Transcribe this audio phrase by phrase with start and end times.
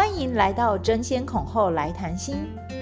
[0.00, 2.36] 欢迎来到争先恐后来谈心。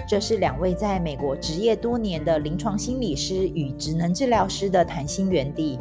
[0.08, 5.80] 这是两位在美国执业多年的临床心理师与职能治疗师的谈心园地，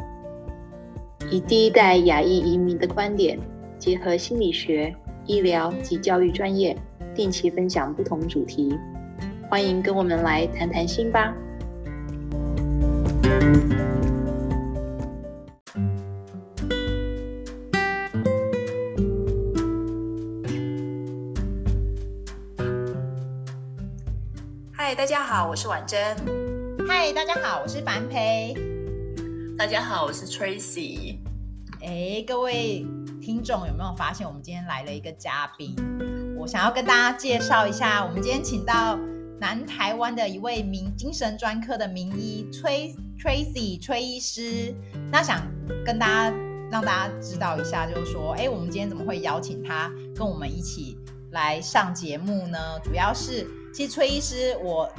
[1.30, 3.38] 以第一代亚裔移民的观点，
[3.78, 4.92] 结合心理学、
[5.26, 6.76] 医疗及教育专业，
[7.14, 8.76] 定期分享不同主题。
[9.48, 11.32] 欢迎跟我们来谈谈心吧。
[25.08, 25.98] 家好，我是婉珍。
[26.86, 28.54] 嗨，大家好，我是樊培。
[29.56, 31.16] 大家好，我是 Tracy。
[31.80, 32.84] 哎，各位
[33.18, 35.74] 听众有没有发现，我们今天来了一个嘉宾？
[36.38, 38.98] 我想要跟大家介绍一下，我们今天请到
[39.40, 44.74] 南台湾的一位名精神专科的名医崔 Tracy 崔医师。
[45.10, 45.40] 那想
[45.86, 46.36] 跟大家
[46.70, 50.98] 让大家知道一下，就是说，哎，我们今天怎么会邀请他跟我们一起
[51.30, 52.58] 来上节目呢？
[52.84, 53.48] 主要是。
[53.72, 54.90] 其实崔医师，我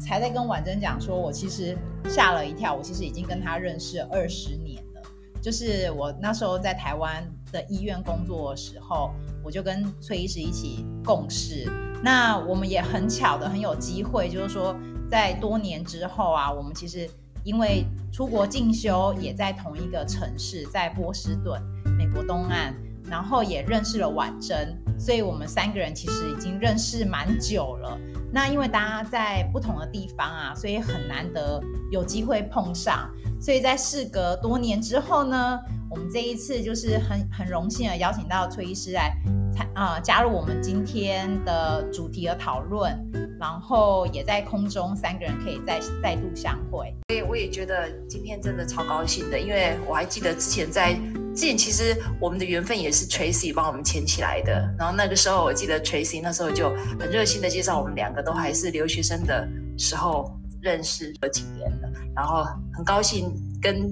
[0.00, 1.76] 才在跟婉珍讲说，我其实
[2.08, 2.74] 吓了一跳。
[2.74, 5.02] 我其实已经跟他认识二十年了。
[5.42, 9.10] 就是我那时候在台湾的医院工作的时候，
[9.44, 11.70] 我就跟崔医师一起共事。
[12.02, 14.74] 那我们也很巧的很有机会，就是说
[15.10, 17.08] 在多年之后啊，我们其实
[17.44, 21.60] 因为出国进修，也在同一个城市，在波士顿，
[21.98, 22.74] 美国东岸。
[23.08, 27.98] 然后也认识了婉珍，所以我们三个人其实已经认识蛮久了。
[28.32, 33.08] 那因为大家在不同的地方啊，所以很难得有机会碰上。
[33.40, 39.16] 所以在事隔多年之后呢，我们这一次就是很很荣幸的邀请到崔医师来
[39.54, 42.92] 参啊、呃、加入我们今天的主题的讨论，
[43.38, 46.92] 然后也在空中三个人可以再再度相会。
[47.08, 50.98] 所以我也觉得今天真的超高兴的，因为我还记得之前在。
[51.36, 59.46] 之前其实我们的缘分也是 Tracy 帮我们牵起来的，然后那个时候我记得 Tracy 那时候就很热心的介绍我们两个都还是留学生的
[59.76, 62.42] 时候认识了几年了，然后
[62.74, 63.30] 很高兴
[63.60, 63.86] 跟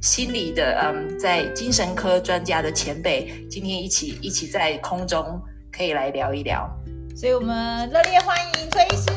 [0.00, 6.70] 心理的嗯在精神科专家的前辈今天一起一起在空中可以来聊一聊，
[7.16, 9.10] 所以我们热烈欢迎崔医师。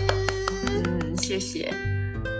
[0.66, 1.95] 嗯，谢谢。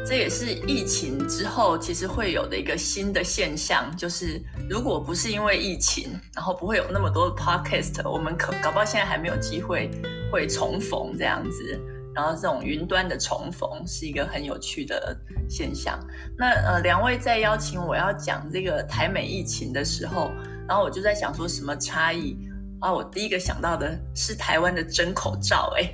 [0.08, 4.40] 这也是疫情之后其实会有的一个新的现象，就是
[4.70, 9.90] 如果不是因为疫情，然后不会有那么多的 podcast，我们可搞不好现在还没有机会
[10.32, 11.82] 会重逢这样子。
[12.14, 15.18] 然后这种云端的重逢是一个很有趣的
[15.50, 16.00] 现象。
[16.38, 20.32] 那呃，两位在邀请我要讲这个台美疫情的时候，
[20.68, 22.38] 然后我就在想说什么差异
[22.80, 22.94] 啊？
[22.94, 25.92] 我第一个想到的是台湾的真口罩，哎。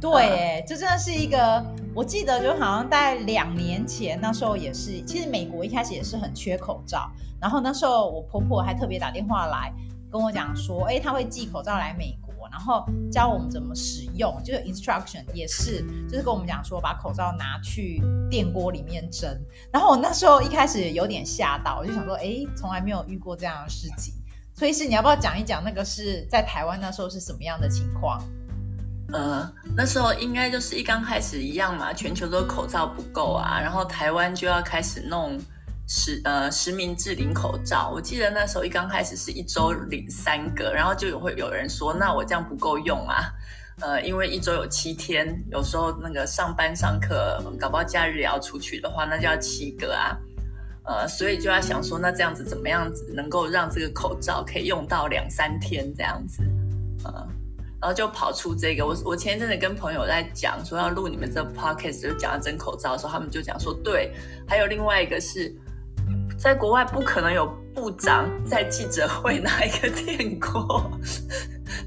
[0.00, 1.62] 对，哎，这真的是一个，
[1.92, 9.72] 我记得就好像在两年前，那时候也是，其实美国一开始也是很缺口罩，然后那时候我婆婆还特别打电话来
[10.10, 19.28] 跟我讲说，哎，她会寄口罩来美国，然后教我们怎么使用，就是 instruction 也是，就是跟我们讲说把口罩拿去电锅里面蒸，
[19.72, 24.14] 然后我那时候一开始有点吓到，我就想说，哎，从来没有遇过这样的事情，
[24.54, 28.22] 所以是你要不要讲一讲那个是在台湾那时候是什么样的情况？
[29.12, 35.36] 呃，那时候应该就是一刚开始一样嘛，全球都口罩不够啊，然后台湾就要开始弄
[35.88, 37.90] 实呃实名制领口罩。
[37.92, 43.32] 我记得那时候一刚开始是一周领三个，然后就有会有人说，那我这样不够用啊，
[43.80, 50.16] 呃，因为一周有七天，有时候那个上班上课，搞不好假日也要出去的话，那就要七个啊，
[50.84, 56.44] 呃，所以就要想说，那这样子怎么样子能够让这个口罩可以用到两三天这样子，
[57.04, 57.26] 呃。
[57.80, 64.12] 然后就跑出这个，我我前一阵子跟朋友在讲说要录你们这 podcast，就讲到真口罩的时候，他们就讲说对，
[64.46, 65.50] 还有另外一个是
[66.38, 70.90] 在国外不可能有部长在记者会拿一个电锅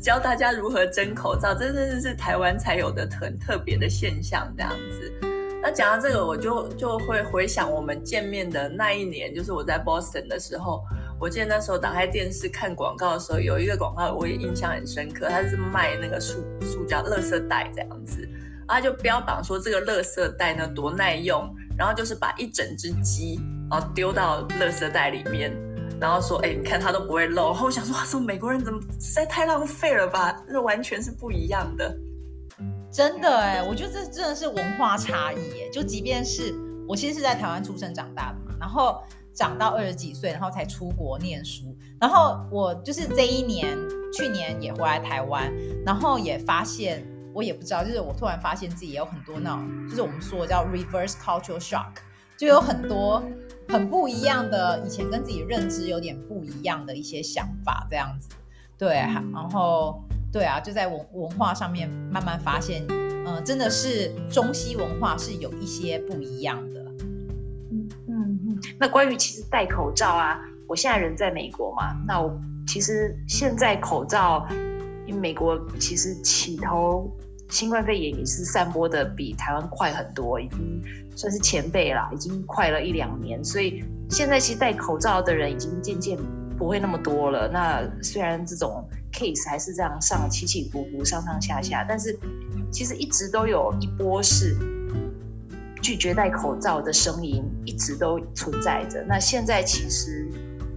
[0.01, 5.13] 教大家如何真口罩，真的是台湾才有的很特别的现象这样子。
[5.61, 10.83] 那讲到这个，我就就会回想我们见面的那一年，就是我在 Boston 的时候。
[11.23, 18.27] 我记得那时候打开电视看广告的时候，有一个广告我也印象很深刻，它是卖那个塑塑胶垃圾袋这样子，
[18.67, 23.39] 然后就标榜说这个垃圾袋呢多耐用，然后就是把一整只鸡
[23.71, 25.55] 然后丢到垃圾袋里面，
[25.97, 31.97] 然后说哎你看它都不会漏，然后我想说哇说美国人怎么实在太浪费了吧，那完全是不一样的，
[32.91, 36.53] 真的哎，我觉得这真的是文化差异哎，就即便是
[36.85, 39.01] 我其实是在台湾出生长大的嘛，然后。
[39.33, 41.75] 长到二十几岁，然后才出国念书。
[41.99, 43.77] 然后我就是这一年，
[44.13, 45.51] 去年也回来台湾，
[45.85, 51.93] 然后也发现，我也不知道，就是我突然发现自己也有很多那种，就是我们说的叫 reverse cultural shock，
[52.37, 53.23] 就有很多
[53.69, 58.29] 很不一样的，以前跟自己认知有点不一样的一些想法，这样子。
[58.77, 66.82] 对，然后对啊，就在文文化上面慢慢发现，嗯、真的是中西文化是有一些不一样的。
[68.83, 70.37] 那关于其实戴口罩啊，
[70.67, 72.37] 我现在人在美国嘛，那我
[72.67, 74.45] 其实现在口罩，
[75.05, 77.09] 因为美国其实起头
[77.47, 80.83] 新冠肺炎也是散播的比台湾快很多，已经
[81.15, 86.17] 算是前辈了，已经快了一两年，所以现在其实戴口罩的人已经渐渐
[86.57, 87.47] 不会那么多了。
[87.47, 92.19] 那虽然这种 case 还是这样上起起伏伏、上上下下，但是
[92.69, 94.57] 其实一直都有一波是
[95.81, 99.03] 拒绝戴口罩的声音，一直都存在着。
[99.07, 100.27] 那现在其实，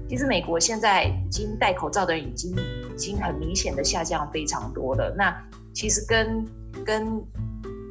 [0.08, 5.14] 其实美国现在已经戴口罩的人已经已经很明显的下降非常多了。
[5.16, 5.34] 那
[5.72, 6.44] 其实跟
[6.84, 7.22] 跟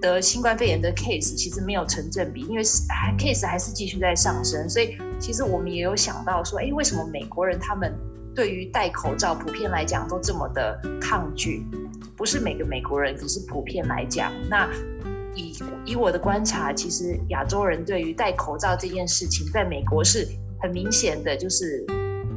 [0.01, 2.63] 得新冠肺炎的 case 其实没有成正比，因为
[3.17, 7.93] case 还是继续在上升，所以其实我们也有想到说，哎，为什么美国人他们
[8.35, 11.65] 对于戴口罩普遍来讲都这么的抗拒？
[12.15, 14.69] 不是每个美国人，只是普遍来讲，那
[15.35, 15.53] 以
[15.85, 20.27] 以我的观察，其实亚洲人对于戴口罩这件事情，在美国是
[20.61, 21.85] 很明显的，就是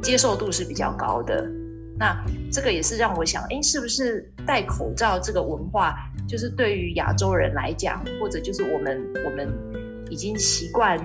[0.01, 1.49] 接受度是比较高的。
[1.97, 2.15] 那
[2.51, 5.95] 这个也是让我想，哎，是不是戴口罩这个文化？
[6.27, 9.51] 就是对于亚洲人来讲，或者就是我们我们
[10.09, 10.97] 已经习惯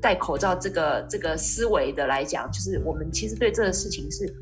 [0.00, 4.32] 戴口罩这个这个思维的来讲，就是我们其实对这个事情是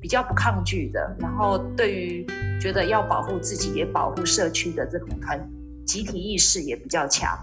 [0.00, 1.14] 比较不抗拒的。
[1.20, 2.26] 然后对于
[2.60, 5.38] 觉得要保护自己也保护社区的这种团
[5.86, 7.38] 集体意识也比较强。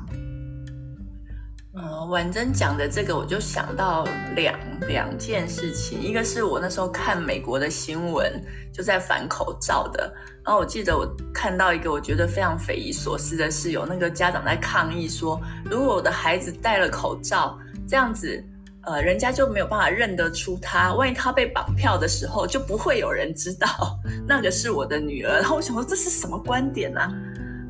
[1.71, 4.03] 嗯，婉珍讲的这个，我就想到
[4.36, 8.44] 两两件事情，一个是我那时候看美国的新闻，
[8.74, 10.12] 就在反口罩的，
[10.44, 17.57] 然后我记得我看到一个我觉得非常匪夷所思的是，有那个家长在抗议说，如果我的孩子戴了口罩，
[17.88, 18.44] 这样子，
[18.81, 23.68] 呃，人家就没有办法认得出他，万一他被绑票的时候，就不会有人知道
[24.27, 25.36] 那个是我的女儿。
[25.36, 27.01] 然后我想说，这是什么观点呢？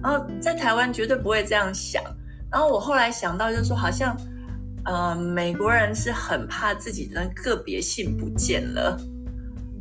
[0.01, 2.03] 然后在台湾绝对不会这样想。
[2.51, 4.15] 然后我后来想到，就是说，好像，
[4.85, 8.99] 呃，美国人是很怕自己的个别性不见了，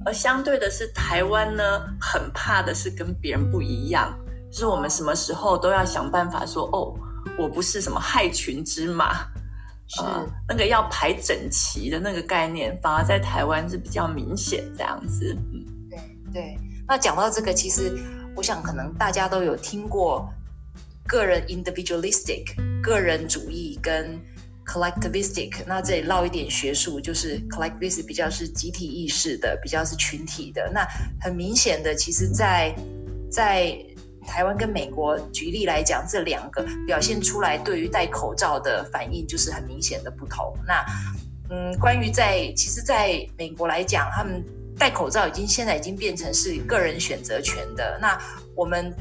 [0.04, 1.62] 而相对的是台湾呢，
[2.00, 4.14] 很怕的是跟别人不一样，
[4.50, 6.92] 就是我们什么时候都要想办法说，哦，
[7.38, 9.14] 我不是什么害群之马，
[9.86, 15.34] 是、呃、那个要排整齐的那个概念，反而在台湾是比较明显这样子。
[15.54, 15.98] 嗯，对
[16.32, 16.58] 对。
[16.86, 17.98] 那讲到这个，其实
[18.38, 20.32] 我想可能大家都有听过。
[21.08, 22.44] 个人 individualistic
[22.82, 24.16] 个人主义跟
[24.64, 30.70] collectivistic，那这里唠一点学术，就是 collectivistic 比较是集体意识的，比较是群体的。
[30.72, 30.86] 那
[31.18, 32.72] 很明显的，其实在，
[33.28, 33.74] 在
[34.20, 40.54] 在台湾跟美国举例来讲，这两个表现出来对于戴口罩的反应就是很明显的不同。
[40.66, 40.84] 那
[41.50, 44.44] 嗯，关于在其实在美国来讲，他们
[44.78, 47.98] 戴口罩已经现在已经变成是个人选择权的。
[48.00, 48.18] 那
[48.54, 48.94] 我们。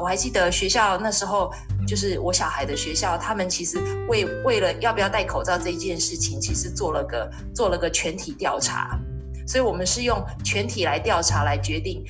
[0.00, 1.52] 我还记得学校那时候，
[1.86, 3.78] 就是我小孩的学校，他们其实
[4.08, 8.98] 为为了要不要戴口罩这一件事情，其实做了个做了个全体调查，
[9.46, 12.02] 所以我们是用全体来调查来决定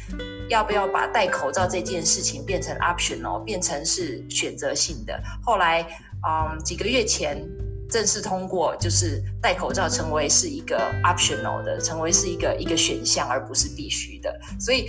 [0.49, 5.20] 要不要把戴口罩这件事情变成 optional，变成是选择性的。
[5.43, 5.84] 后来，
[6.25, 7.44] 嗯，几个月前
[7.93, 14.88] 正式通过，就是戴口罩成为是一个 optional 的，成为是一个一个选项，而不是必须的，所以。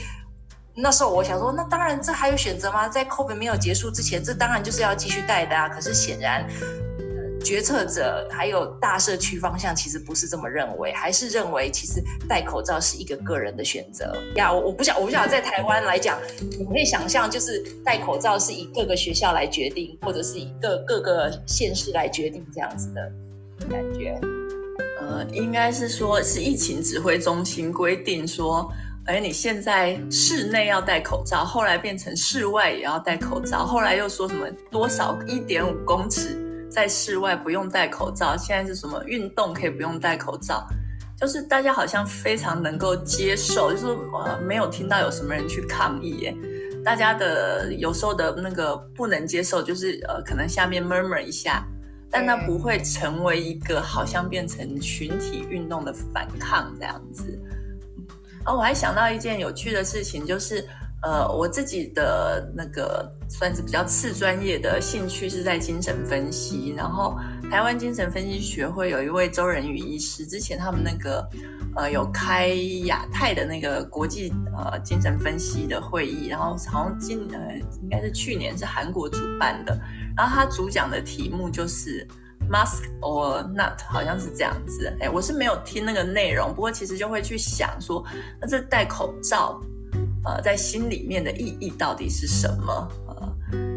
[0.76, 2.90] 那时候我想说，那当然这还有选择吗？
[2.90, 5.70] 在 COVID 没有结束之前，这当然就是要继续戴的啊。
[5.70, 6.50] 可是显然，
[7.44, 14.52] 决策者还有大社区方向其实不是这么认为，还是认为其实戴口罩是一个个人的选择呀。
[14.52, 16.18] 我我不晓我不晓得在台湾来讲，
[16.58, 23.12] 你可以想象就是戴口罩是以各个学校来决定，或者是以各各个县市来决定这样子的
[23.70, 24.20] 感觉。
[25.02, 28.72] 呃，应该是说是疫情指挥中心规定说。
[29.06, 36.38] 哎，你现在室内要戴口罩，后来变成室外也要戴口罩，后来又说什么多少一点五公尺
[36.74, 40.68] 在室外不用戴口罩，现在是什么运动可以不用戴口罩，
[41.16, 46.36] 就是大家好像非常能够接受，就是呃没有听到有什么人去抗议耶，
[46.84, 51.64] 大家的有时候的那个不能接受，就是呃可能下面 murmur 一下，
[52.10, 57.40] 但那不会成为一个好像变成群体运动的反抗这样子。
[58.46, 60.68] 哦，我还想到一件有趣的事情，就是，
[61.04, 66.74] 呃，我自己的那个算是比较次专业的兴趣是在精神分析。
[66.78, 67.18] 然后，
[67.52, 71.28] 台湾精神分析学会有一位周仁宇医师，之前他们那个，
[71.76, 72.48] 呃，有开
[72.86, 77.40] 亚太的那个国际呃精神分析的会议，然后好像今呃
[77.82, 79.78] 应该是去年是韩国主办的，
[80.16, 82.08] 然后他主讲的题目就是。
[82.52, 84.94] Mask or not，好像是这样子。
[85.00, 88.04] 哎，我是没有听那个内容，不过其实就会去想说，
[88.42, 89.62] 那这戴口罩
[90.26, 92.88] 呃，在心里面的意义到底是什么？
[93.08, 93.30] 呃，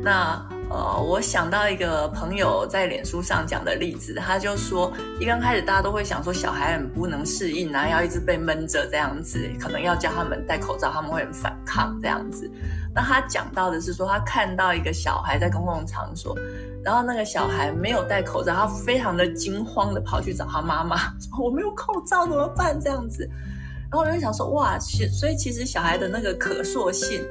[0.02, 12.50] 那呃，我想到一个朋友在脸书上讲的例子，他就说，一刚开始大家都会想说，小孩很不能适应啊，要一直被闷着这样子，可能要叫他们戴口罩，他们会很反抗这样子。
[12.94, 16.36] 那他讲到的是说，他看到一个小孩在公共场所，
[16.82, 22.78] 然后那个小孩没有戴口罩，他非常的惊慌的跑去找他妈妈，说我没有口罩怎么办？
[22.80, 23.28] 这样子。
[23.90, 27.22] 然后我就想说，哇，所以其实小孩的那个可塑性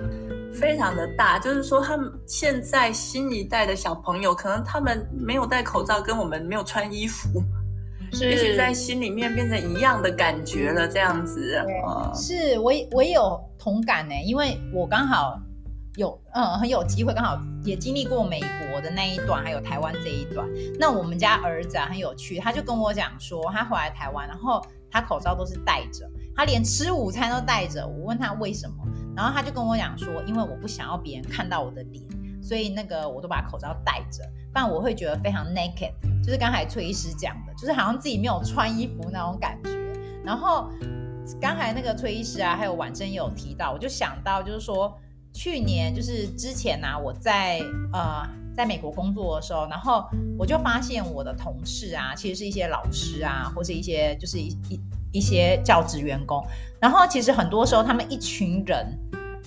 [0.54, 7.44] 非常的大，就是说他们现在新一代的小朋友，可能他们没有戴口罩，跟我们没有穿衣服，
[8.14, 11.62] 是也许在心里面变成一样的感觉了，这样子。
[11.68, 15.38] 嗯、是我我也有同感呢，因为我刚好
[15.98, 20.48] 有嗯很有机会，刚好也经历过美国的那一段，还有台湾这一段。
[20.80, 26.10] 那我们家儿子啊很有趣，他就跟我讲说，他回来台湾，然后他口罩都是戴着。
[26.36, 28.76] 他连吃午餐都戴着，我问他为什么，
[29.16, 32.04] 然后他就跟我讲说，因为我不想要别人看到我的脸，
[32.44, 39.70] 所以那个我都把口罩戴着，不然我会觉得非常 naked，就是刚才崔医师讲的，就是好像自己没有穿衣服那种感觉。
[40.26, 40.70] 然后
[41.40, 44.94] 刚才那个崔医师啊，还有婉珍也有提到，我就想到就是说，
[45.34, 47.60] 去年就是之前啊，我在
[47.94, 50.04] 呃在美国工作的时候，然后
[50.38, 54.82] 我就发现我的同事啊，其实是一些老师啊，或是一些就是一一。
[55.16, 56.46] 一些教职员工，
[56.78, 58.86] 然后其实很多时候他们一群人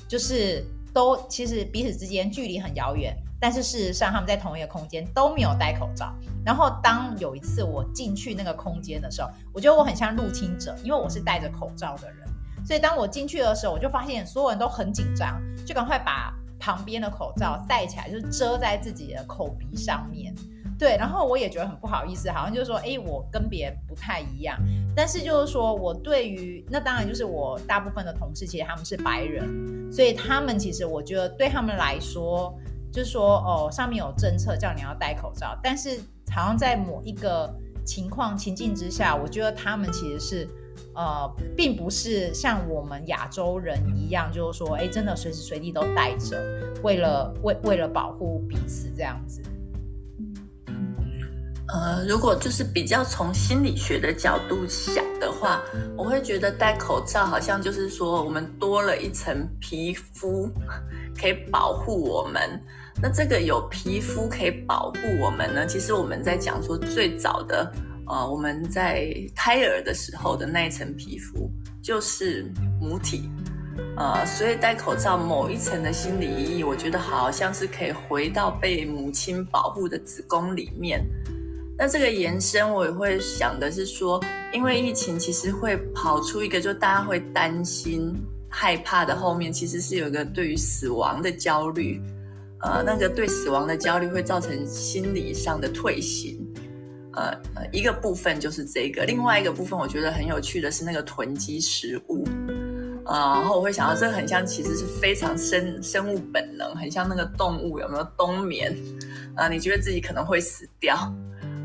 [0.08, 6.10] 就是都其实彼此之间距离很遥远，但是事实上他们在同一个空间都没有戴口罩。
[6.42, 12.26] 然后当有一次我进去那个空间的时候，我觉得我很像入侵者，因为我是戴着口罩的人，
[12.64, 20.34] 所以当我进去的时候，我就发现所有人都很紧张，就赶快把旁边的口罩戴起来，就是遮在自己的口鼻上面。
[20.78, 24.56] 对，然后我也觉得很不好意思，好像就是说，哎，我跟别人不太一样。
[24.94, 32.56] 但是就是说我对于那当然就是我大部分的同事，其实他们是白人，所以他们其实我觉得对他们来说，
[32.92, 35.98] 就是说哦，上面有政策叫你要戴口罩，但是
[36.30, 37.52] 好像在某一个
[37.84, 40.48] 情况情境之下，我觉得他们其实是
[40.94, 46.40] 呃，并不是像我们亚洲人一样，就是说，哎，真的随时随地都戴着，
[46.82, 49.42] 为了为为了保护彼此这样子。
[51.70, 55.62] 呃，如果就是比较从心理学的角度想的话，
[55.96, 60.50] 我会觉得戴口罩好像就是说我们多了一层皮肤
[61.20, 62.40] 可以保护我们。
[63.02, 65.66] 那这个有皮肤可以保护我们呢？
[65.66, 67.70] 其实我们在讲说最早的，
[68.06, 71.50] 呃，我们在胎儿的时候的那一层皮肤
[71.82, 73.30] 就是母体，
[73.94, 81.06] 呃，所以戴口罩某一层的心理意义，我觉得好像是可以回到被母亲保护的子宫里面。
[81.80, 84.20] 那这个延伸，我也会想的是说，
[84.52, 88.12] 因为疫情其实会跑出一个，就大家会担心、
[88.48, 92.02] 害怕的后面，其实是有一个对于死亡的焦虑，
[92.62, 96.44] 呃，那个对死亡的焦虑会造成心理上的退行，
[97.12, 102.24] 呃呃，一个部分就是这个，另外一个部分我觉得很有趣的是那个囤积食物，
[103.06, 108.76] 呃，然后我会想到这个很像，其实是非常生生物本能，很像那个动物有没有冬眠，
[109.36, 111.14] 啊、呃，你觉得自己可能会死掉。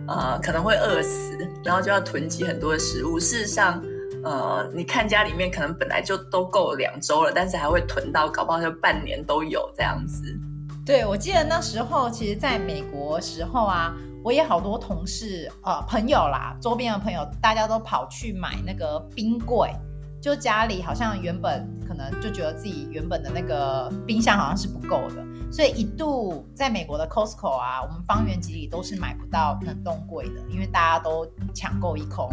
[0.07, 3.19] 呃，可能会饿死，然后就要囤积很多的食物。
[3.19, 3.81] 事实上，
[4.23, 10.23] 呃，你看家里面可能本来就都够两周了，但是还会囤到，搞不好就半年都有这样子。
[10.85, 19.69] 对，我记得那时候，其实在美国时候啊，我也好多同事，呃，朋友啦，周边的朋友，大家都跑去买那个冰柜。
[20.21, 32.31] 就家里好像原本可能就觉得自己原本的那个冰箱好像是不够的，所以一度在美国的 Costco 啊，我们方圆几里都是买不到冷冻柜的，因为大家都抢购一空。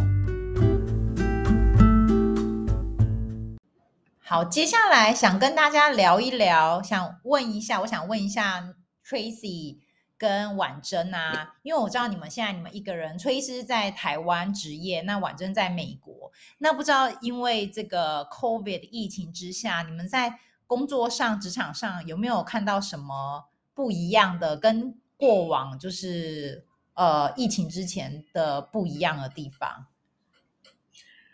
[4.19, 8.65] 好，接下来想跟大家聊一聊，想问一下，我想问一下
[9.07, 9.77] Tracy。
[10.21, 29.87] 跟婉珍啊，因为我知道你们现在你们一个人，崔医师在台湾执业，那婉珍在美国，那不知道因为这个 COVID 疫情之下，你们在工作上、职场上有没有看到什么不一样的，跟过往就是呃疫情之前的不一样的地方？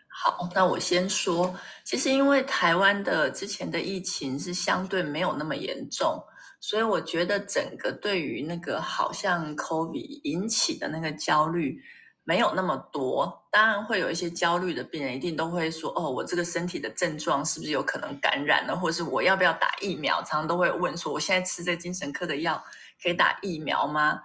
[0.06, 6.24] 好，那我先说，其实因为台湾的之前的疫情是相对没有那么严重。
[6.60, 11.80] 所以我觉得整个对于那个好像 COVID 引起的那个焦虑
[12.24, 13.46] 没有那么多。
[13.52, 18.76] 当然会有一些焦虑的病人一定都会说：“哦，我这个身体的症状是不是有可能感染了？
[18.76, 22.62] 或者是我要不要打疫苗？”常常都会问说：“我现在吃这精神科的药
[23.02, 24.20] 可以打疫苗吗？”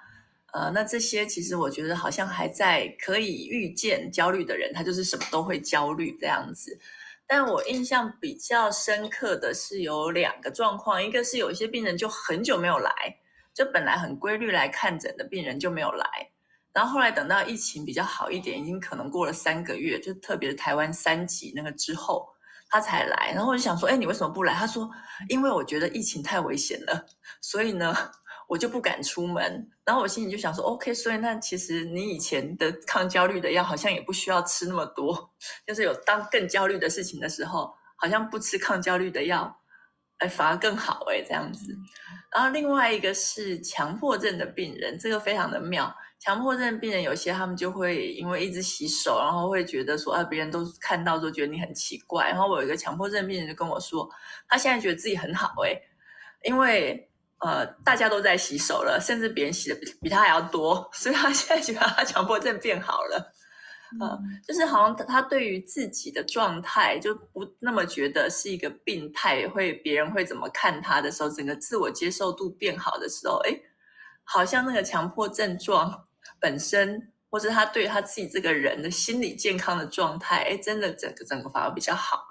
[0.53, 6.77] 呃，那这些其实我觉得好像还在可以预见焦虑的人，他就是什么都会焦虑这样子。
[7.33, 12.91] 但我印象比较深刻的是有两个状况，一个是有一些病人就很久没有来，
[13.53, 16.05] 就本来很规律来看诊的病人就没有来，
[16.73, 22.27] 然后后来等到疫情比较好一点，已经可能过了三个月，就特别是台湾三级那个之后，
[22.69, 23.31] 他才来。
[23.33, 24.53] 然后我就想说，哎，你为什么不来？
[24.53, 24.91] 他说，
[25.29, 27.05] 因为我觉得疫情太危险了，
[27.39, 27.95] 所以呢。
[28.51, 35.31] 我就不敢出门，然后我心里就想说，OK，所以那其实你以前的抗焦虑的药好像也不需要吃那么多，
[35.65, 39.57] 就是有当更焦虑的事情的时候，好像不吃抗焦虑的药，
[40.17, 41.73] 哎，反而更好哎，这样子。
[42.29, 45.95] 然后另外一个是强迫症的病人，这个非常的妙。
[46.19, 52.27] 强迫症病人有些他们就会因为一直洗手，然后会觉得说，啊，别人都看到都觉得你很奇怪。
[52.27, 54.09] 然后我有一个强迫症病人就跟我说，
[54.49, 55.71] 他现在觉得自己很好哎，
[56.43, 57.07] 因为。
[57.41, 63.33] 呃，大家都在洗手了，甚至别人洗的比比他还要多，所以他现在觉得他强迫症变好了。
[63.99, 73.51] 嗯、呃，就是好像他对于自己的状态就不那么觉得是一个病态，会别人会怎么看他的时候，整个自我接受度变好的时候，哎，
[74.23, 76.07] 好像那个强迫症状
[76.39, 82.30] 本身，或者他对他自己这个人的心理健康的状态，哎，真的整个整个反而比较好。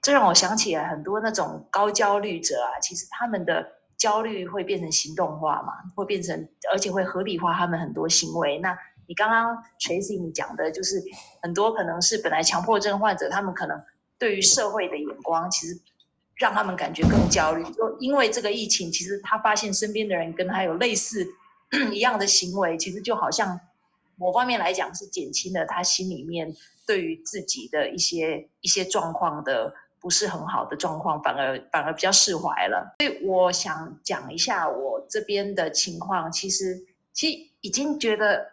[0.00, 8.58] 这让我想起来很多那种高焦虑者啊，其实他们的焦虑会变成行动化嘛，会变成，而且会合理化他们很多行为。
[8.58, 8.78] 那
[9.08, 11.02] 你刚刚 Tracy 你讲的就是
[11.42, 13.82] 很多可能是本来强迫症患者，他们可能
[14.18, 15.76] 对于社会的眼光，其实
[16.36, 17.64] 让他们感觉更焦虑。
[17.72, 21.26] 就因为这个疫情，其实他发现身边的人跟他有类似
[21.92, 23.58] 一样的行为，其实就好像
[24.14, 26.54] 某方面来讲是减轻了他心里面
[26.86, 29.74] 对于自己的一些一些状况的。
[30.00, 32.94] 不是很好的状况，反而反而比较释怀了。
[33.00, 36.30] 所以我想讲一下我这边的情况。
[36.30, 36.78] 其实，
[37.12, 38.46] 其实已经觉得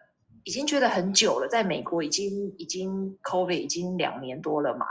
[0.44, 4.86] 已经觉得很久了，在美国已经已经 COVID 已经两年多了嘛。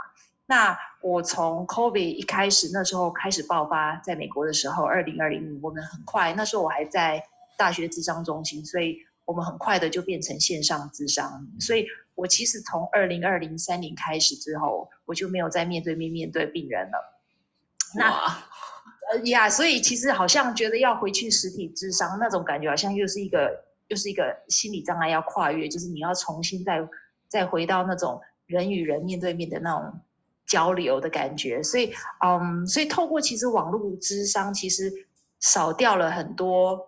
[0.47, 7.23] 那我从 COVID 一开始那时候开始爆发，在美国的时候，二零二零年我们很快，那时候我还在
[7.57, 11.85] 大学智商中心，所以我们很快的就变成线上智商，所以。
[12.17, 17.21] 我其实从二零二零三年开始之后，我就没有再面对面面对病人了。
[17.93, 18.09] 那
[19.11, 26.87] 呃呀，所以其实好像觉得要回去实体智商那种感觉，好像又是一个又是一个心理障碍要跨越，就是你要重新再
[27.27, 29.99] 再回到那种人与人面对面的那种
[30.47, 31.61] 交流的感觉。
[31.61, 31.93] 所以
[32.25, 34.89] 嗯，所以透过其实网络智商，其实
[35.41, 36.79] 少掉了很多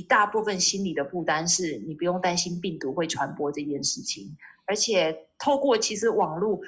[0.00, 4.34] 一大部分心理的负担，是你不用担心病毒会传播这件事情。
[4.64, 6.58] 而且透过其实网络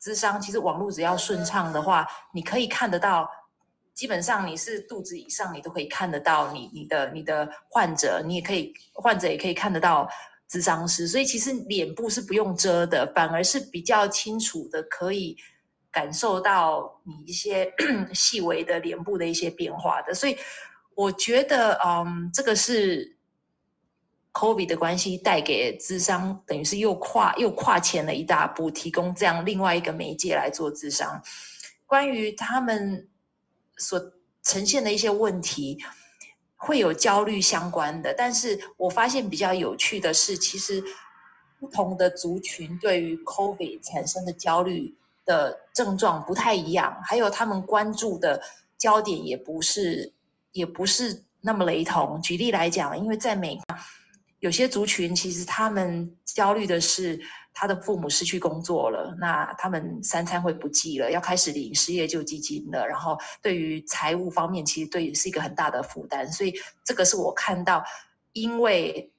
[0.00, 3.28] 咨商，其实网络只要顺畅的话，你可以看得到，
[3.92, 10.08] 基本上你是肚子以上，你都可以看得到你你的你的患者，你也可以患者也可以看得到
[10.48, 15.36] 咨商师，所以其实脸部是不用遮的，反而是比较清楚的，可以
[15.90, 17.70] 感受到你一些
[18.14, 20.36] 细微的脸部的一些变化的，所以
[20.98, 23.16] 我觉得，嗯，这个是。
[24.30, 31.20] COVID 的关系带给智商，等于是又跨又跨前了一大步，提供这样另外一个媒介来做智商。
[31.86, 33.08] 关于他们
[33.78, 34.00] 所
[34.44, 35.76] 呈现的一些问题，
[36.54, 38.14] 会有焦虑相关的。
[38.14, 40.84] 但是我发现比较有趣的是，其实
[41.58, 48.40] 不同的族群对于 COVID 产生的焦虑的症状不太一样，还有他们关注的
[48.76, 50.12] 焦点也不是
[50.52, 52.20] 也不是那么雷同。
[52.22, 53.62] 举例来讲，因为在美国。
[54.40, 57.20] 有些族群其实他们焦虑的是
[57.52, 67.82] 他的父母失去工作了，那他们三餐会不济了，要开始领失业救济金了，然后对于财务方面其实对是一个很大的负担，所以这个是我看到
[68.32, 69.10] 因为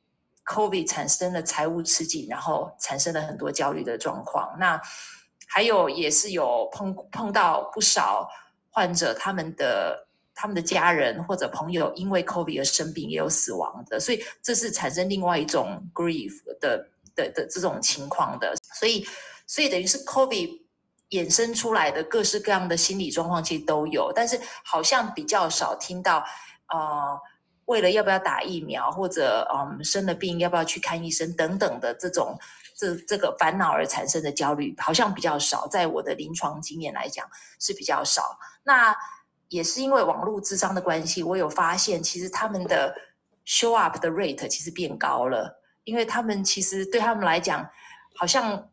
[0.46, 4.56] COVID 产生了财务吃紧，然后产生了很多焦虑的状况。
[4.58, 4.82] 那
[5.50, 8.26] 还有也是有碰碰到不少
[8.70, 10.08] 患者他们的。
[10.42, 18.56] 他们的家人或者朋友因为 COVID 而生病，也有死亡的，所以这是产生另外一种 grief 的的的这种情况的。
[18.80, 19.06] 所以，
[19.46, 20.62] 所以等于是 COVID
[21.10, 26.24] 衍生出来的各式各样的心理状况，其实都有，但是好像比较少听到、
[26.74, 27.20] 呃，
[27.66, 32.40] 为了要不要打疫苗，或者嗯、生了病要不要去看医生等等的这种
[32.78, 37.28] 这这个烦恼而产生的焦虑，好像比较少，在我的临床经验来讲
[37.60, 38.40] 是比较少。
[38.64, 38.96] 那
[39.50, 42.96] 也是因为网络咨商的关系，我有发现，其实他们的
[43.46, 47.68] show up 的 rate 其实变高了，因为他们其实对他们来讲，
[48.16, 48.70] 好像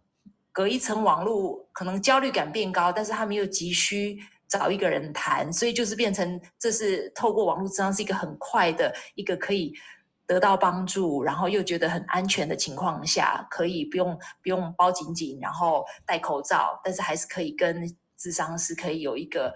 [0.52, 9.72] 隔一层网络，可能焦虑感变高，但是他们又急需找一个人谈，所以就是变成这是透过网络咨商是一个很快的一个可以
[10.26, 17.82] 得到帮助，然后又觉得很安全的情况下，可以不用不用包紧紧，然后戴口罩，但是还是可以跟
[18.18, 19.54] 咨商师可以有一个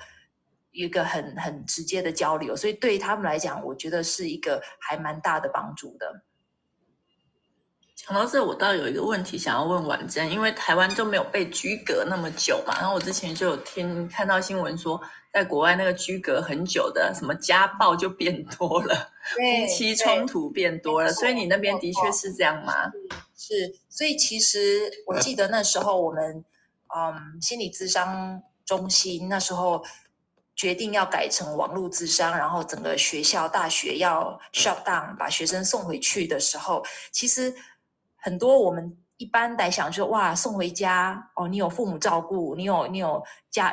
[0.73, 6.23] 一个很很直接的交流，所以对他们来讲，我觉得是一个还蛮大的帮助的。
[7.97, 14.99] 讲到这，我倒有一个问题想要问婉珍，因为台湾就没有被居隔那么久嘛，然后我之前就有听看到新闻说，
[15.35, 18.95] 在国外那个居隔很久的，什么家暴就变多了
[19.37, 22.91] 夫妻冲突变多了，所以你那边的确是这样吗？
[23.37, 23.55] 是，
[23.91, 26.43] 所以其实我记得那时候我们，
[26.97, 29.85] 嗯，心理咨商中心那时候
[30.61, 37.55] 决定要改成网络智商，然后整个学校大学要 shut down，把学生送回去的时候，其实。
[38.23, 43.73] 很多我们一般来想说，哇，送回家哦，你有父母照顾，你有你有家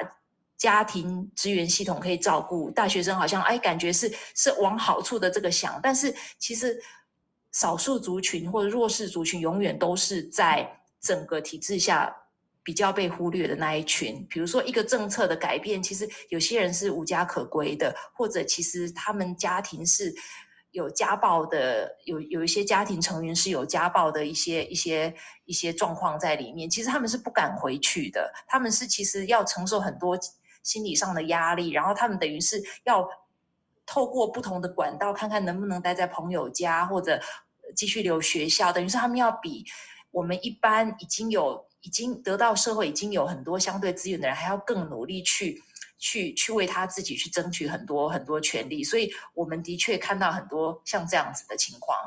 [0.56, 6.82] 家庭资源系统可以照顾，大学生好像哎，感觉是是往好处的这个想，但是其实
[7.52, 10.65] 少数族群或者弱势族群永远都是在
[11.02, 12.15] 整个体制下
[12.68, 14.28] 比较被忽略的那一群。
[14.30, 20.14] 比如说一个政策的改变，其实有些人是无家可归的，或者其实他们家庭是。
[20.72, 25.12] 有家暴的，有有一些家庭成员是有家暴的一些一些
[25.46, 26.70] 一些状况在里面。
[26.70, 30.16] 其实他们是不敢回去的，他们是其实要承受很多
[30.62, 33.08] 心理上的压力，然后他们等于是要
[33.88, 37.20] 透过不同的管道，看看能不能待在朋友家或者
[37.76, 38.72] 继续留学校。
[38.72, 39.66] 等于是他们要比
[40.12, 45.62] 我们一般已经有已经得到社会已经有很多相对资源的人，还要更努力去。
[46.00, 51.98] 去去为他自己去争取很多很多权利，所以我们的确看到很多像这样子的情况。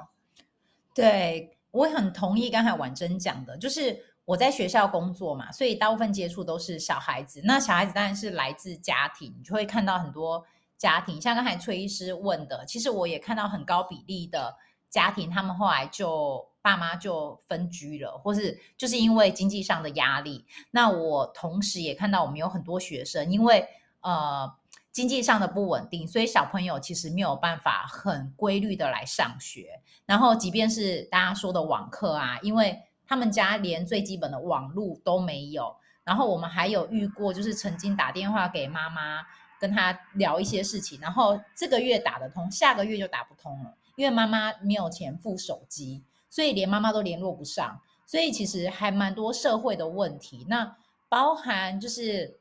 [0.95, 7.41] 对，我很同意刚才婉珍讲的，就是我在学校工作嘛，所以大部分接触都是小孩子。
[7.43, 10.47] 那小孩子当然是来自家庭，你就会看到很多
[10.79, 14.55] 家庭，像刚才崔医师问的，其实我也看到很高比例的
[14.89, 20.45] 家庭，他们后来就爸妈就分居了，或是就是因为经济上的压力。
[20.71, 23.67] 那我同时也看到我们有很多学生，因为
[24.01, 24.53] 呃，
[24.93, 29.81] 经济上的不稳定，所以小朋友其实没有办法很规律的来上学。
[30.07, 35.77] 然后，即便是大家说的网课啊，因为他们家连最基本的网路都没有。
[36.03, 39.21] 然后，我们还有遇过，就是曾经打电话给妈妈，
[39.61, 47.81] 跟他聊一些事情，然后这个月打得通，下个月就打不通了，因为妈妈没有钱付手机，所以连妈妈都联络不上。
[48.07, 50.47] 所以，其实还蛮多社会的问题。
[50.49, 50.77] 那
[51.09, 52.39] 包含就是。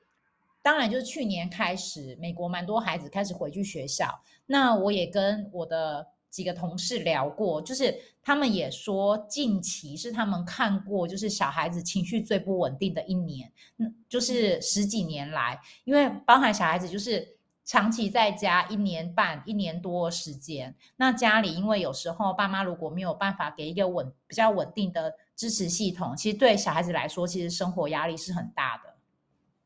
[0.61, 4.21] 当然，就是去年开始，美国蛮多孩子开始回去学校。
[4.45, 17.25] 那我也跟我的几个同事聊过，就是他们也说，近期是他们看过就是小孩子情绪最不稳定的一年，嗯，就是十几年来，因为包含小孩子就是
[17.69, 28.95] 长期在家一年半、一年多时间，那家里因为有时候爸妈如果没有办法给一个稳比较稳定的支持系统，其实对小孩子来说，其实生活压力是很大的。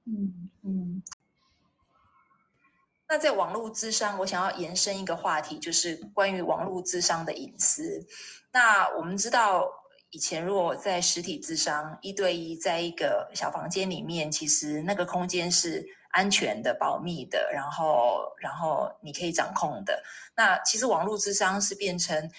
[0.04, 1.02] 嗯嗯，
[3.08, 8.06] 那在网络智商，我想要延伸一个话题，就是关于网络智商的隐私。
[8.52, 9.66] 那我们知道，
[10.10, 20.02] 以前如果在实体智商一对一，在一个小房间里面，其实那个空间是安全的、保密的，然后然后你可以掌控的。
[20.36, 22.32] 那其实网络咨商是变成，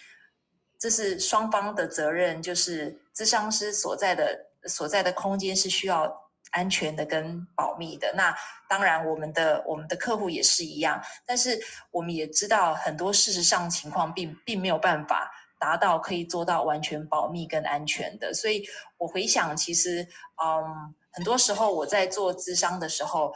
[0.79, 6.25] 这是双方的责任，就是咨商师所在的所在的空间是需要。
[6.51, 8.33] 安全的跟保密的，那
[8.69, 11.61] 当然我们的我们的客户也是一样，但是
[11.91, 18.65] 我们也知道很多事实上情况并并没有办法达到可以做到完全保密跟安全的，所以
[18.99, 20.07] 我回想，其实
[20.41, 23.35] 嗯，很多时候我在做咨商的时候，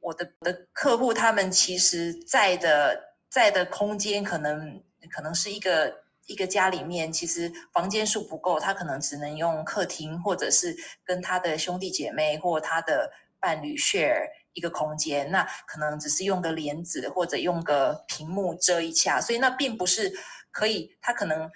[0.00, 6.06] 我的的客户他们其实在的在的空间可能可能是一个。
[6.28, 15.30] 一个家里面，其实房间数不够，他可能只能用客厅，或者是跟他的兄弟姐妹或他的伴侣 share 一个空间。
[15.30, 20.12] 那可能只是用个帘子或者用个屏幕遮一下，所以那并不是
[20.50, 20.94] 可以。
[21.00, 21.50] 他可能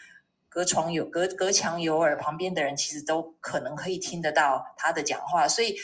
[0.48, 5.46] 隔床有隔隔墙有耳，旁边的人其实都可能可以听得到他的讲话。
[5.46, 5.76] 所以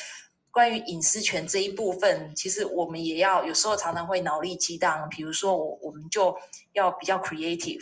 [0.58, 5.08] 关于隐私权这一部分，其实我们也要有时候常常会脑力激荡。
[5.08, 6.36] 比如说，我我们就
[6.72, 7.80] 要比较 creative。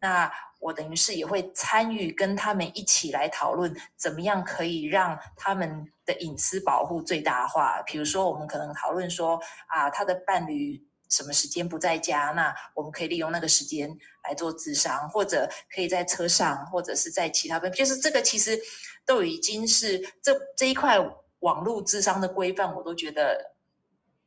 [0.00, 7.82] 那我等于是也会参与，跟他们一起来讨论，怎么样可以让他们的隐私保护最大化。
[7.82, 13.94] 比如说，我们可能讨论说，啊，他的伴侣什么时间不在家，那我们可以利用那个时间
[14.26, 18.58] 来做智商，或者可以在车上，或者是在其他边，就是这个其实
[19.04, 20.98] 都已经是这这一块
[21.40, 23.54] 网络智商的规范，我都觉得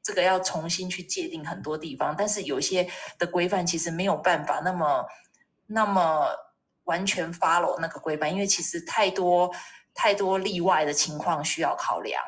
[0.02, 5.06] 这个要重新去界定很多地方，但是有些的规范其实没有办法那么。
[5.72, 6.26] 那么
[6.86, 9.54] 完全 follow 那个规范，因为其实太多
[9.93, 12.19] 太多例外的情况需要考量。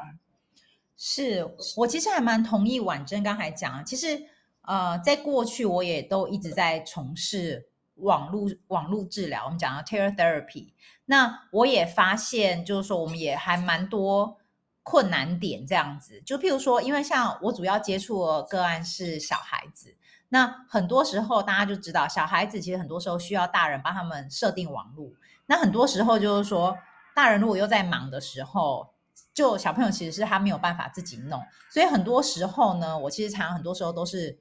[0.95, 1.43] 是
[1.75, 4.27] 我其实还蛮同意婉珍刚才讲，其实
[4.61, 10.73] 呃，在过去我也都一直在从事网络网络治疗，我们讲到 teletherapy。
[11.05, 14.37] 那我也发现，就是说我们也还蛮多。
[14.83, 19.95] 困难点这样子，就譬如说，因为像我主要接触的个案是小孩子，
[20.29, 25.15] 那很多时候大家就知道，小孩子其实很多时候需要大人帮他们设定网路。
[25.45, 26.77] 那很多时候就是说，
[27.13, 28.93] 大人如果又在忙的时候，
[29.33, 34.39] 就小朋友其实是他没有办法自己弄，所以很多时候呢，我其实常常很多时候都是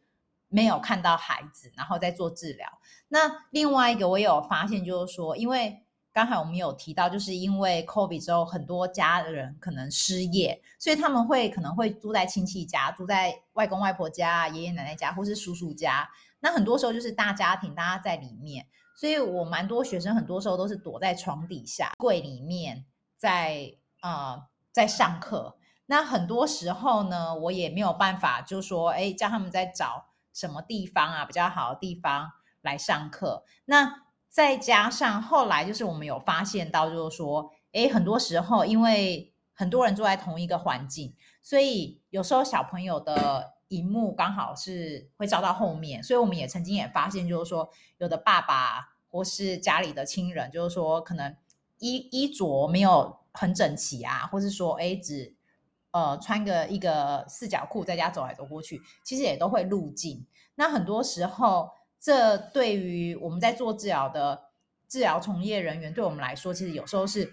[0.49, 2.67] 没有看到孩子，然后在做治疗。
[3.09, 16.09] 那另外一个我也有发现，就是说，因为刚才我们有提到，就是因为 COVID 之后，很多家人可能失业，所以他们会可能会住在亲戚家，住在外公外婆家、爷爷奶奶家，或是叔叔家。
[16.41, 18.67] 那很多时候就是大家庭，大家在里面。
[18.97, 22.85] 所以我蛮多学生，很多时候都是躲在床底下、柜里面，
[23.17, 24.43] 在呃
[24.73, 25.57] 在上课。
[25.87, 33.45] 那很多时候呢，我也没有办法，就是说，哎，叫他们在找什么地方啊比较好的地方来上课。
[33.65, 41.13] 那再加上后来，就是我们有发现到，就是说，诶，很多时候因为很多人住在同一个环境，
[41.43, 51.37] 所以有时候小朋友的荧幕刚好是会照到后面，所以我们也曾经也发现，就是说，有的爸爸或是家里的亲人，就是说，可能
[51.81, 55.35] 衣衣着没有很整齐啊，或是说，诶，只
[55.91, 60.25] 呃穿个一个四角裤在家走来走过去，其实也都会入镜。
[60.55, 61.73] 那很多时候。
[62.01, 64.45] 这对于我们在做治疗的
[64.89, 67.31] 治疗从业人员，对我们来说，其实有时候是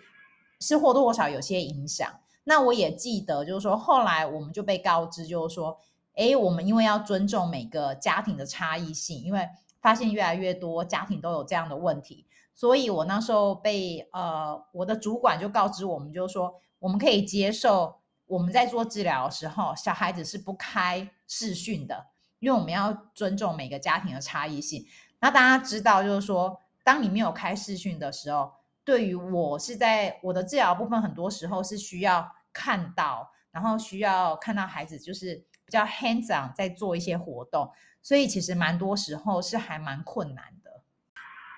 [0.60, 2.20] 是或多或少有些影响。
[2.44, 5.78] 那我也记得，就是说后来我们就被告知，就是说，
[6.16, 9.48] 哎，我们因为要尊重每个家庭的差异性，因为
[9.82, 22.08] 发现越来越多家庭都有这样的问题，所以我那时候被呃我的主管就告知我们，就是说我们可以接受我们在做治疗的时候，小孩子是不开视讯的。
[22.40, 24.86] 因为我们要尊重每个家庭的差异性。
[25.20, 37.72] 那大家知道，就是说，当你没有开视讯的时候，对于我是在我的治疗部分，很多时候是需要看到，然后需要看到孩子就是比较 hands on 在做一些活动，
[38.02, 40.67] 所以其实蛮多时候是还蛮困难的。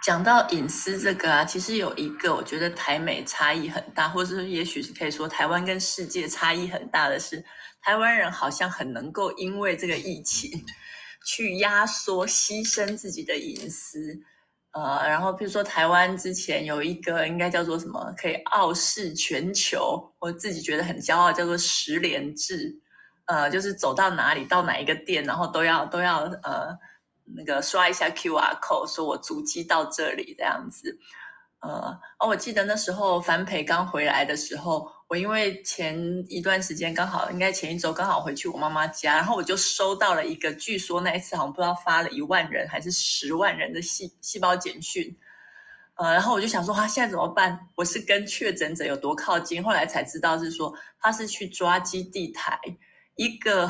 [0.04, 7.44] 讲到隐私这个啊，其实有一个我觉得台美差异很大，或者是也许是可以说台湾跟世界差异很大的是。
[7.82, 10.52] 台湾人好像很能够因为这个疫情
[11.26, 14.20] 去压缩、牺牲自己的隐私，
[14.72, 22.78] 呃，然后比如说台湾之前有一个应该叫做什么，可以傲视全球，我自己觉得很骄傲，叫做十连制，
[23.28, 26.78] 呃，就是走到哪里到哪一个店，然后都要都要呃
[27.36, 30.98] 那个刷一下 QR code，说我足迹到这里这样子。
[31.62, 31.70] 呃，
[32.20, 45.14] 哦，我记得那时候樊培刚回来的时候，我因为前一段时间刚好，应该前一周刚好回去我妈妈家，然后我就收到了一个，据说那一次好像不知道发了一万人还是十万人的细细胞简讯，
[45.96, 47.60] 呃，然后我就想说，他、啊、现在怎么办？
[47.76, 49.62] 我是跟确诊者有多靠近？
[49.62, 52.58] 后来才知道是说他是去抓基地台，
[53.16, 53.70] 一个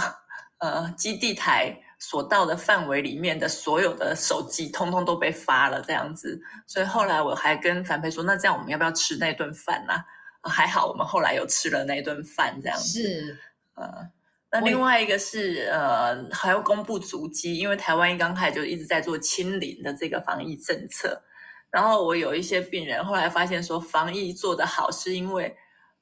[0.59, 1.75] 呃基地台。
[2.01, 9.93] 所到的范围里面的所有的手机，通通都被发了这样子，所以后来我还跟樊培说，那这样我们要不要吃那顿饭呢？
[10.39, 13.03] 啊，还好我们后来有吃了那顿饭，这样子。
[13.03, 13.37] 是，
[13.75, 14.09] 呃，
[14.49, 21.21] 那另外一个是呃，还要公布足迹，因为台湾一刚开始就一直在做清零的这个防疫政策，
[21.69, 25.53] 然后我有一些病人后来发现说，防疫做得好是因为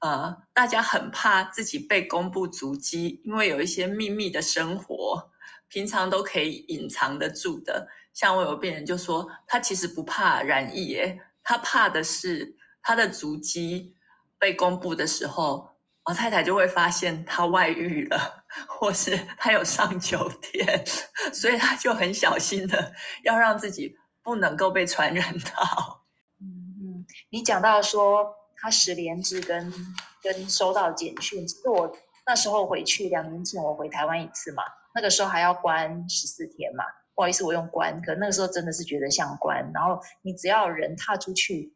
[0.01, 5.31] 呃，大家很怕自己被公布足迹，因为有一些秘密的生活。
[5.69, 13.93] 平常都可以隐藏得住的，像我有病人就说，他其实不怕染疫，诶，他怕的是他的足迹
[14.39, 15.69] 被公布的时候，
[16.05, 20.85] 老太太就会发现他外遇了，或是他有上酒店，
[21.33, 26.05] 所以他就很小心的要让自己不能够被传染到。
[26.39, 26.47] 嗯
[26.81, 29.73] 嗯，你讲到说他实联制跟
[30.21, 31.93] 跟收到简讯，其实我
[32.25, 34.63] 那时候回去两年前我回台湾一次嘛。
[34.97, 36.83] 那个时候还要关十四天嘛，
[37.13, 39.71] 不好意思，我用关，可那个时候真的是觉得像关。
[39.71, 41.71] 然后你只要人踏出去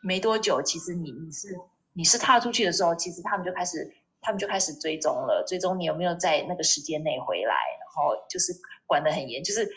[0.00, 1.54] 没多久，其实你你是
[1.92, 8.54] 你是踏出去的时候，其实他们就开始他们就开始追踪了，追踪你有没有在那个时间内回来，然后就是
[8.86, 9.68] 管得很严，就是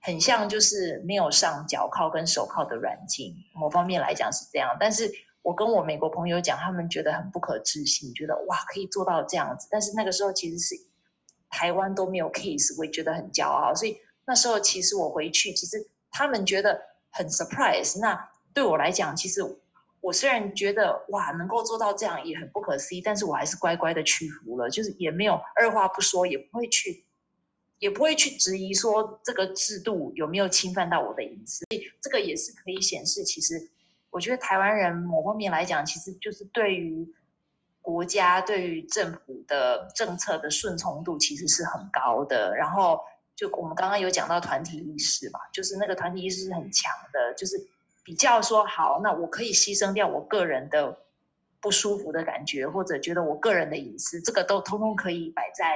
[0.00, 4.74] 很像就是没有上脚铐跟手铐的软禁，某方面来讲是这样。
[4.80, 10.74] 但是我跟我美国朋友讲，他们觉得很不可置信，觉得哇可以做到这样子，但是那个时候其实是。
[11.54, 13.72] 台湾都没有 case，我也觉得很骄傲。
[13.72, 18.00] 所以那时候其实我回去，其实他们觉得很 surprise。
[18.00, 19.40] 那对我来讲，其实
[20.00, 27.04] 我虽然觉得哇，能够做到这样也很不可思议，但是我还是乖乖的屈服了，就是也没有二话不说，也不会去，
[27.78, 31.64] 也不会去质疑说这个制度有没有侵犯到我的隐私。
[31.70, 33.70] 所以这个也是可以显示，其实
[34.10, 37.14] 我觉得台湾人某方面来讲，其实就是对于。
[37.84, 42.98] 国家对于政府的政策的顺从度其实是很高的，然后
[43.36, 47.62] 就我们刚刚有讲到团体意识嘛，就是那个团体意识是很强的，就是
[48.02, 50.96] 比较说好，那我可以牺牲掉我个人的
[51.60, 55.74] 不舒服的感觉，或者觉得我个人的隐私，这个都通通可以摆在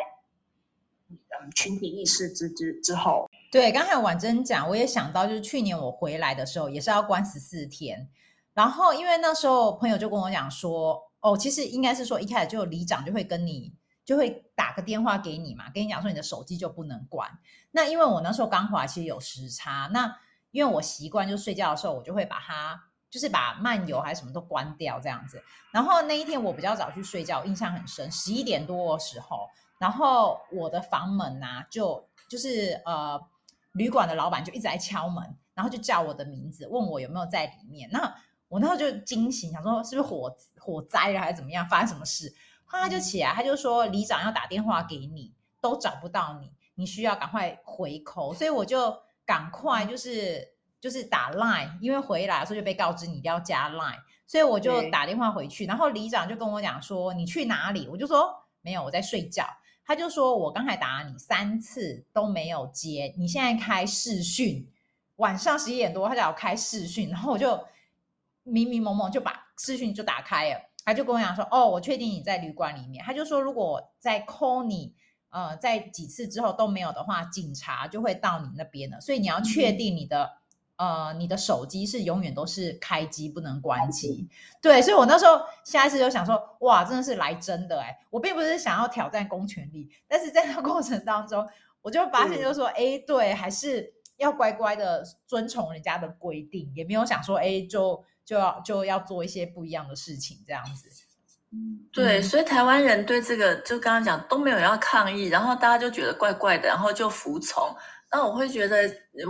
[1.10, 3.28] 嗯群体意识之之之后。
[3.52, 8.08] 对，刚才婉珍讲，我也想到，就是去年我回来的时候也是要关十四天，
[8.54, 11.06] 然后因为那时候朋友就跟我讲说。
[11.20, 17.38] 哦，其实应该是说一开始就里长就会跟你就会打个电话给你嘛，跟你讲说你的手机就不能关。
[17.72, 19.88] 那因为我那时候刚回来，其实有时差。
[19.92, 20.16] 那
[20.50, 25.42] 因为我习惯就睡觉的时候，我就会把它就是把漫游还是什么都关掉这样子。
[25.72, 29.46] 然后那一天我比较早去睡觉，印象很深，十一点多的时候，
[29.78, 33.20] 然后我的房门呐就就是呃
[33.72, 37.90] 旅馆的老板就一直在敲门，然后就叫我的名字，问我有没有在里面。
[37.92, 38.14] 那
[38.48, 42.34] 我那时候就惊醒，想说是不是火火灾了还是怎么样，发生什么事？
[42.66, 48.34] 他就起来，他就说里长要打电话给你，都找不到你，你需要赶快回扣。
[48.34, 50.46] 所以我就赶快就是
[50.80, 55.66] 就是打 line，因为回来的时候就被告知你一定要加 line，所以我就打电话回去。
[55.66, 57.86] 然后里长就跟我讲说你去哪里？
[57.88, 59.44] 我就说没有，我在睡觉。
[59.84, 64.66] 他就说我刚才打了你三次都没有接，你现在开视讯，
[65.16, 67.62] 晚上十一点多他叫我开视讯，然后我就。
[68.48, 74.94] 迷迷蒙蒙就把视讯就打开了，他就跟我讲说：“哦，我确定你在旅馆里面。”他就说：“如果再 call 你，
[75.30, 79.00] 呃，在几次之后都没有的话，警察就会到你那边了。
[79.00, 80.38] 所以你要确定你的、
[80.76, 84.28] 嗯、呃，你的手机是永远都是开机，不能关机。
[84.62, 87.98] 对，所以我那时候下一次就想说：哇，真的是来真的哎！
[88.08, 91.46] 我并不是想要挑战公权力，但是在那过程当中，
[91.82, 100.86] 我就发现就是说，哎、嗯，对，还是要乖乖的遵从人家的规定，也没有想说，哎，就。”就要就要做一些不一样的事情，这样子。
[101.94, 107.74] 对，所以台湾人对这个就刚刚讲都没有要抗议，然后大家就觉得怪怪的，然后就服从。
[108.12, 108.76] 那我会觉得，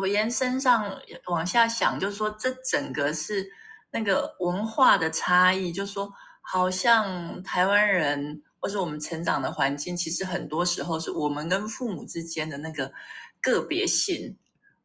[0.01, 3.49] 我延伸上往下想，就是说这整个是
[3.93, 12.93] 那个文化的差异，就是说好像台湾人或是我们成长的环境，其实很多时候是我们跟父母之间的那个
[13.41, 14.37] 个别性，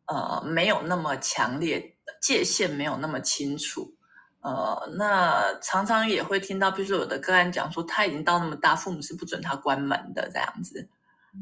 [0.05, 3.95] 呃，没有那么强烈，界限没有那么清楚。
[4.43, 10.87] 呃，那常常也会听到，比如说有的个案讲说，他已经到那么大，父母是不准他关门的这样子。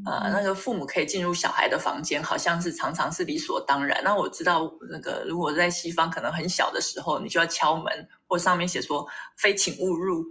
[0.06, 4.02] 呃，那个父母可以进入小孩的房间，好像是常常是理所当然。
[4.04, 10.24] 那我知道，那个如果在西方，可能很小的时候，你就要敲门，或上面写说“非请勿入”，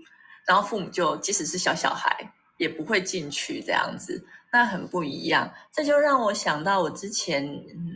[0.46, 4.24] 然后父母就即使是小小孩也不会进去这样子。
[4.52, 7.46] 那很不一样，这就让我想到我之前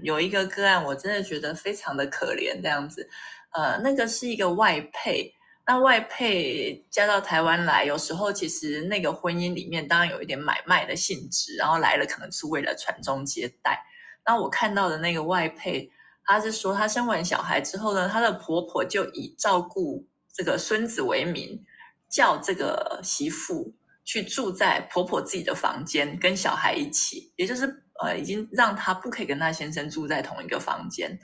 [0.03, 3.09] 有一个个案，我真的觉得非常的可怜这样子。
[3.55, 5.33] 呃，那个是一个外配，
[5.65, 13.85] 那外配嫁到台湾来，有时候其实那个婚姻里面当然有一点买卖的性质，然后来了可能是为了传宗接代。
[14.27, 15.89] 那我看到的那个外配，
[16.25, 21.65] 她是说她生完小孩之后呢，她的婆婆就以照顾这个孙子为名，
[22.11, 23.73] 叫这个媳妇
[24.05, 27.67] 去住在婆婆自己的房间，跟小孩一起，也就是
[28.03, 31.17] 呃，已经让她不可以跟她先生住在同一个房间。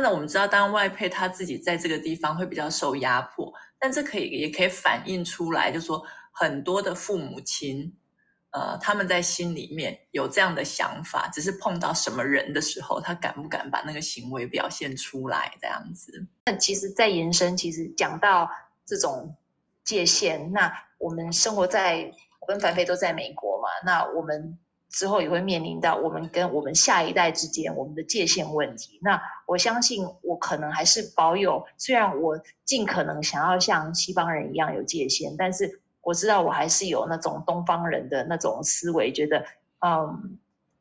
[0.00, 7.96] 那我们知道，当外配他自己在这个地方会比较受压迫，但这可以也可以反映出来，就是说很多的父母亲，
[8.50, 16.26] 呃，他们在心里面有这样的想法，只是碰到什么人的时候，他敢不敢把那个行为表现出来，这样子。
[16.46, 18.50] 那其实，在延伸，其实讲到
[18.84, 19.36] 这种
[19.84, 24.58] 界限，那我们生活在，我跟凡菲都在美国嘛，那我们。
[24.88, 28.98] 之后也会面临到我们跟我们下一代之间我们的界限问题。
[29.02, 39.44] 那我相信我可能还是保有，虽然我尽可能想要像西方人一样有界限，但是我知道我还是有那种东方人的那种思维，觉得
[39.80, 40.38] 嗯，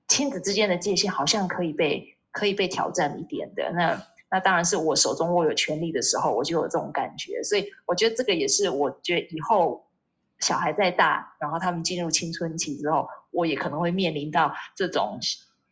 [0.07, 3.71] 亲子之间的界限好像可以被可以被挑战一点的。
[3.73, 7.41] 那那当然是我手中握有权力的时候，我就有这种感觉。
[7.43, 9.83] 所以我觉得这个也是我觉得以后。
[10.39, 15.19] 小孩再大，然后他们进入青春期之后，我也可能会面临到这种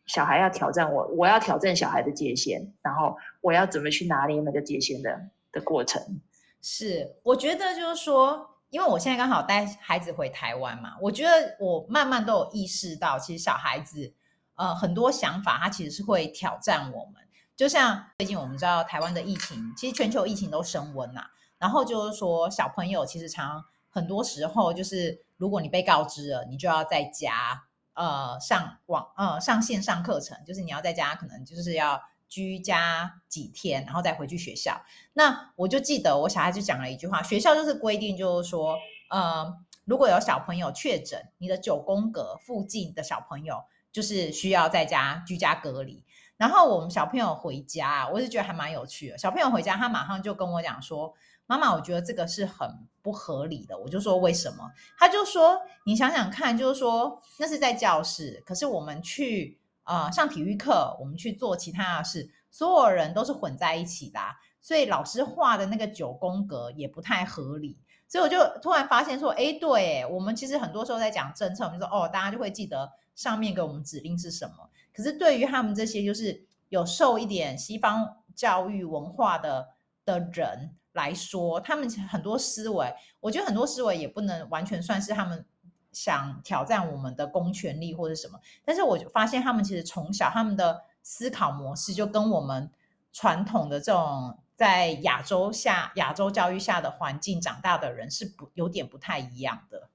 [0.06, 6.22] 小孩要挑战我，我要挑战小孩的界限，然后我要怎么去拿捏那个界限的的过程。
[6.62, 14.14] 是，我觉得就是说，因为我现在刚好带孩子回台湾嘛，我觉得我慢慢都有意识到，其实小孩子
[14.56, 17.16] 呃很多想法，他其实是会挑战我们。
[17.56, 21.26] 就像最近我们知道台湾的疫情，其实全球疫情都升温呐、
[21.60, 27.64] 然后就是说，小朋友其实常很多时候就是，如果你被告知了，你就要在家
[27.94, 34.82] 呃上网呃上线上课程，就是你要在家可能就是要居家几天，然后再回去学校。
[35.14, 38.80] 那我就记得我小孩就讲了一句话，学校就是规定就是说，
[39.12, 46.04] 呃，如果有小朋友确诊，你的九宫格附近的小朋友就是需要在家居家隔离。
[46.36, 49.18] 然后我们小朋友回家，我是觉得还蛮有趣的。
[49.20, 51.14] 小朋友回家，他马上就跟我讲说
[51.46, 52.68] ：“妈妈，我觉得这个是很
[53.02, 67.78] 不合理的。”我就说：“为什么？”他就说：“你想想看，就是说那是在教室，可是我们去呃上体育课，我们去做其他的事，所有人都是混在一起的啊，所以老师画的那个九宫格也不太合理。”
[68.08, 79.70] 所以我就突然发现说：“哎，对，我们其实很多时候在讲政策，我们说哦，大家就会记得上面给我们指令是什么。”可是对于他们这些就是有受一点西方教育文化的
[80.06, 85.46] 的人来说，他们很多思维，我觉得很多思维也不能完全算是他们
[85.92, 88.40] 想挑战我们的公权力或者什么。
[88.66, 92.72] 但是我就发现他们其实从小他们的思考模式就跟我们
[93.12, 99.90] 传统的这种在亚洲下亚洲教育下的环境长大的人是不有点不太一样的。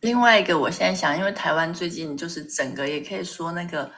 [0.00, 3.90] 另外一个，我现在想，因为台湾最近就是整个也可以说那个。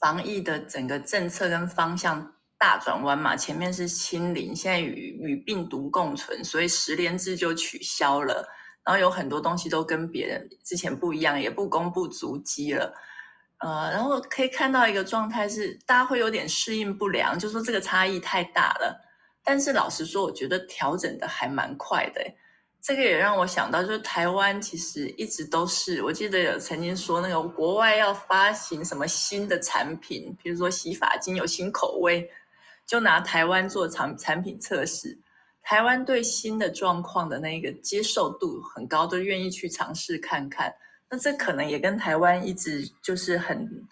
[0.00, 8.46] 防疫的整个政策跟方向大转弯嘛，前面是清零，现在与与病毒共存，所以十连制就取消了，
[8.84, 12.92] 然后有很多东西都跟别人之前不一样，也不公布足迹了，
[13.58, 19.00] 呃，然后可以看到一个状态是大家会有点适应不良，就说这个差异太大了，
[19.44, 22.20] 但是老实说，我觉得调整的还蛮快的。
[22.80, 32.30] 这个也让我想到，就是台湾其实一直都是，我记得有曾经说那个国外要发行什么新的产品，比如说洗发精有新口味，
[32.88, 35.16] 就拿台湾做产产品测试。
[35.62, 40.74] 台湾对新的状况的那个接受度很高，都愿意去尝试看看。
[41.08, 43.86] 那这可能也跟台湾一直就是很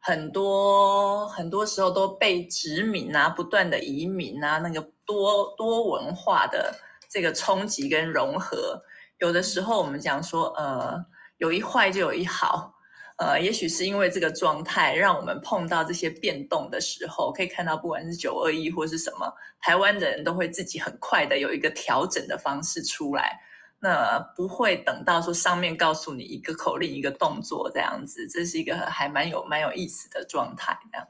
[0.00, 6.74] 很多很多时候都被殖民啊，不断的移民啊，那个多多文化的。
[7.10, 8.82] 这个冲击跟融合，
[9.18, 11.02] 有的时候我们讲说，呃，
[11.38, 12.74] 有一坏就有一好，
[13.18, 23.40] 呃，也许是因为这个状态，让我们碰到这些变动的时候，可以看到，不管是九二一或是什么，台湾的人都会自己很快的有一个调整的方式出来，
[23.80, 30.78] 那不会等到说上面告诉你一个口令一个动作这样子，这是一个还蛮有蛮有意思的状态。
[30.92, 31.08] 这样，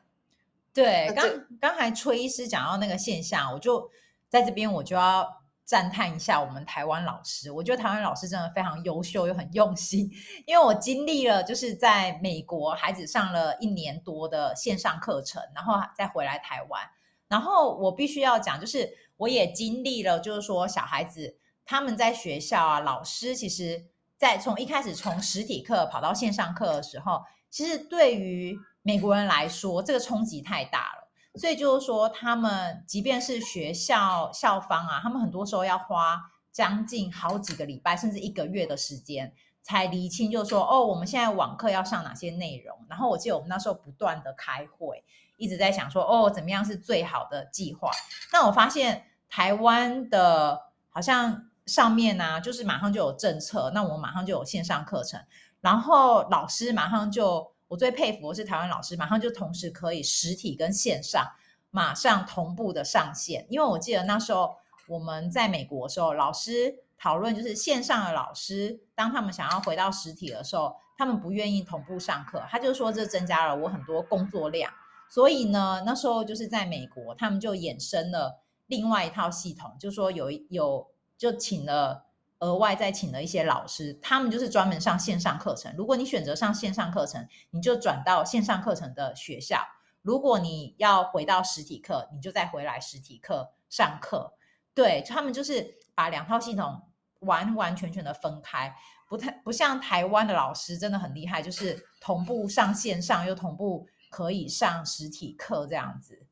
[0.73, 3.91] 对，刚刚才崔医师讲到那个现象，我就
[4.31, 5.38] 在这边我就要。
[5.69, 10.11] 赞叹一下我们台湾老师，我觉得台湾老师真的非常优秀又很用心。
[10.47, 16.83] 因为我经历了就是在美国孩子上了一年多的线上课程，然后再回来台湾，
[17.29, 23.85] 然后我必须要讲，就是我也经历了，就是说小孩子他们在学校啊，老师其实
[24.17, 30.98] 在从一开始从实体课跑到线上课的时候，其实对于美国人来说，这个冲击太大了。
[31.39, 36.21] 所以就是说，他们即便是学校校方啊，他们很多时候要花
[36.51, 39.33] 将近好几个礼拜，甚至一个月的时间，
[39.63, 42.77] 才厘清，就是说，哦，我们现在网课要上哪些内容。
[42.89, 45.05] 然后我记得我们那时候不断的开会，
[45.37, 47.91] 一直在想说，哦，怎么样是最好的计划。
[48.33, 55.21] 那我发现台湾的好像上面呢、就是马上就有政策，那我们马上就有线上课程，
[55.61, 57.53] 然后老师马上就。
[57.69, 61.31] 我最佩服的是台湾老师，马上就同时可以实体跟线上
[61.71, 63.47] 马上同步的上线。
[63.51, 64.57] 因为我记得那时候
[64.89, 74.73] 我们在美国的时候，老师讨论就是线上的老师，当他们想要回到实体的时候，他们不愿意同步上课，他就说这增加了我很多工作量。
[75.09, 82.08] 所以呢，那时候就是在美国，他们就衍生了另外一套系统，就说有有就请了。
[82.41, 85.75] 额外再请了一些老师，他们就是专门上线上课程。
[85.77, 89.59] 如果你选择上线上课程，你就转到线上课程的学校；
[90.03, 94.35] 如果你要回到实体课，你就再回来实体课上课。
[94.73, 96.81] 对，他们就是把两套系统
[97.21, 98.73] 完完全全的分开，
[99.09, 106.25] 不太不像台湾的老师真的很厉害，就是同步上线上又同步可以上实体课这样子。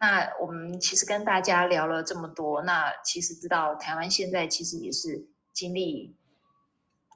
[0.00, 5.28] 那我们其实跟大家聊了这么多，那其实知道台湾现在其实也是。
[5.54, 6.14] 经历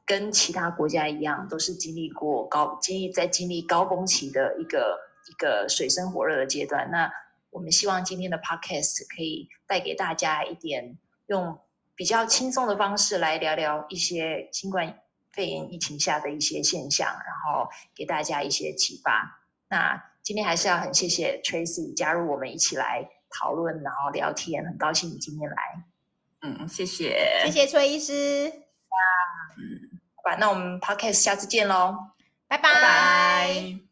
[0.07, 6.91] 跟其他国家一样，都是经历过高经历在经历高峰期的一个一个水深火热的阶段。
[6.91, 7.13] 那
[7.51, 11.59] 我们希望今天的 podcast 可以带给大家一点用
[11.95, 14.99] 比较轻松的方式来聊聊一些新冠
[15.33, 19.43] 肺炎疫情下的一些现象，然后给大家一些启发。
[19.69, 25.57] 那今天还是要很谢谢 Tracy 加入我们一起来讨论，然后聊天，很高兴你今天来。
[26.41, 28.53] 嗯，谢谢，谢谢崔医师。
[29.59, 31.97] 嗯，好吧，那我们 Podcast 下次见喽，
[32.47, 32.75] 拜拜。
[32.75, 33.88] 拜拜。